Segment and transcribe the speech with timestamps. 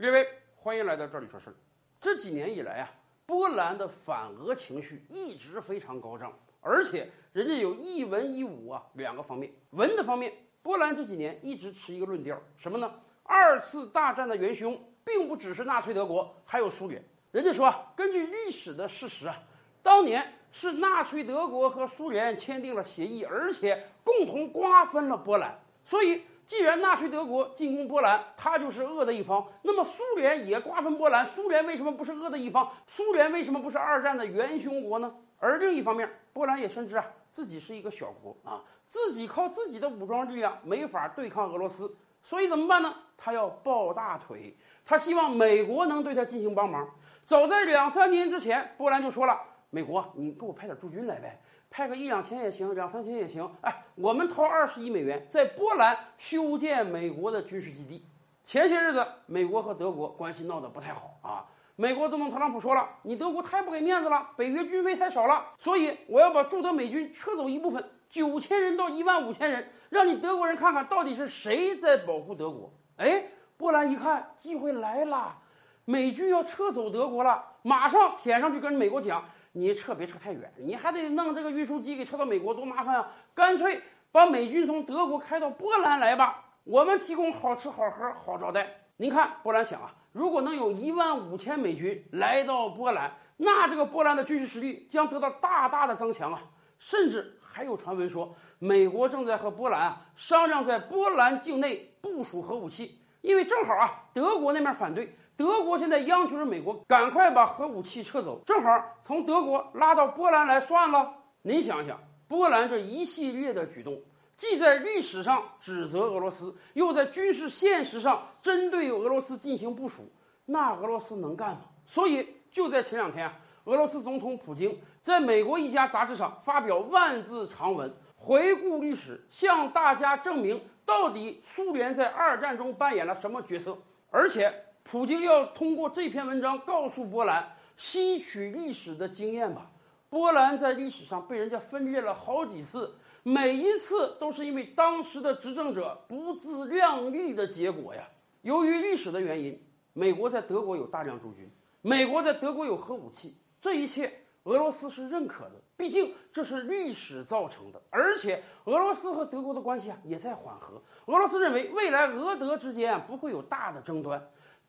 [0.00, 1.54] 列位，欢迎来到这里说事儿。
[2.00, 2.90] 这几年以来啊，
[3.26, 9.52] 波兰的反俄情绪一直非常高涨，而且人家有一文一武啊两个方面。
[9.72, 10.32] 文的方面，
[10.62, 12.90] 波兰这几年一直持一个论调，什么呢？
[13.24, 17.04] 二次大战的元凶并不只是纳粹德国，还有苏联。
[17.30, 19.36] 人家说，根据历史的事实啊，
[19.82, 26.22] 当年是纳粹德国和苏联签订了协议，而且共同瓜分了波兰，所以。
[26.50, 32.68] 既然纳粹德国进攻波兰，他就是恶的一方，那么苏联也瓜分波兰，苏联为什么不是恶的一方？
[32.88, 35.14] 苏联为什么不是二战的元凶国呢？
[35.38, 42.92] 而另一方面，波兰也深知啊自己是一个小国啊，自己靠自己的武装力量没法对抗俄罗斯，所以怎么办呢？
[43.16, 46.84] 他要抱大腿，他希望美国能对他进行帮忙。
[47.24, 53.48] 早在两三年之前，波兰就说了：“美国，你给我派点驻军来呗。”派个一两千也行，两三千也行。
[53.62, 58.04] 哎，我们掏二十亿美元在波兰修建美国的军事基地。
[58.42, 61.46] 前些日子，美国和德国关系闹得不太好啊。
[61.76, 75.38] 美国总统特朗普说了：“你德国太不给面子了，北约军费太少了，所以我要把驻德美军撤走一部分，九千人到一万五千人，让你德国人看看到底是谁在保护德国。”哎，波兰一看机会来了，
[75.84, 79.24] 美军要撤走德国了，马上舔上去跟美国讲。
[79.52, 83.12] 你撤别撤太远，你还得弄这个运输机给撤到美国，多麻烦啊！
[83.34, 88.84] 干脆把美军从德国开到波兰来吧，我们提供好吃好喝好招待。
[88.98, 96.40] 您看，波兰想啊，如果能有一万五千美军来到波兰，那这个波兰的军事实力将得到大大的增强啊！
[96.78, 105.16] 甚至还有传闻说，美国正在和波兰啊商量在波兰境内部署核武器，因为正好啊，德国那面反对。
[105.40, 111.10] 德国现在央求着美国赶快把核武器撤走，正好从德国拉到波兰来算了。
[111.40, 113.98] 您想想，波兰这一系列的举动，
[114.36, 120.06] 既在历史上指责俄罗斯，又在军事现实上针对俄罗斯进行部署，
[120.44, 121.62] 那俄罗斯能干吗？
[121.86, 123.32] 所以就在前两天啊，
[123.64, 133.78] 俄罗斯总统普京在美国一家杂志上发表万字长文，回顾历史，向大家证明到底苏联在二战中扮演了什么角色，
[134.10, 134.52] 而且。
[134.82, 139.70] 普京要通过这篇文章告诉波兰，吸取历史的经验吧。
[140.08, 148.02] 波兰在历史上被人家分裂了好几次，每一次都是因为当时的执政者不自量力的结果呀。
[148.42, 151.48] 由于历史的原因，美国在德国有大量驻军，
[151.82, 154.12] 美国在德国有核武器，这一切
[154.44, 157.80] 俄罗斯是认可的，毕竟这是历史造成的。
[157.90, 164.20] 而且俄罗斯和德国的关系啊也在缓和，俄罗斯认为未来俄德之间不会有大的争端。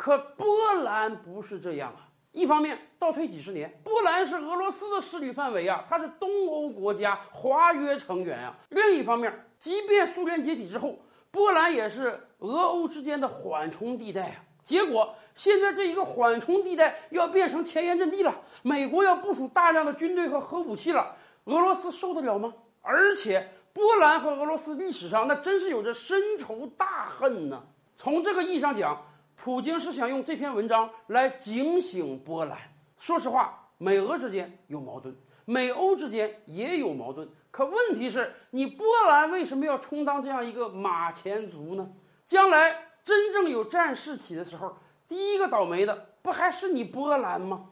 [0.00, 0.46] 可波
[0.82, 2.08] 兰不是这样啊！
[2.32, 8.56] 一方面倒退几十年，波兰是俄罗斯的势力范围啊，它是东欧国家，华约成员啊。
[8.70, 10.98] 另一方面，即便苏联解体之后，
[11.30, 14.36] 波兰也是俄欧之间的缓冲地带啊。
[14.64, 22.54] 结果现在这一个缓冲地带要变成前沿阵地了，美国要部署大量的军队和核武器了，俄罗斯受得了吗？
[22.80, 27.64] 而且波兰和俄罗斯历史上那真是有着深仇大恨呢。
[27.98, 28.98] 从这个意义上讲。
[29.42, 32.58] 普京是想用这篇文章来警醒波兰。
[32.98, 37.26] 说实话，美俄之间有矛盾，美欧之间也有矛盾。
[37.50, 41.90] 可问题是，你波兰为什么要充当这样一个马前卒呢？
[42.26, 44.76] 将来真正有战事起的时候，
[45.08, 47.69] 第一个倒霉的不还是你波兰吗？